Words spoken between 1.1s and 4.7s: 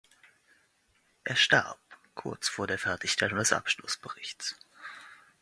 Er starb kurz vor der Fertigstellung des Abschlussberichts.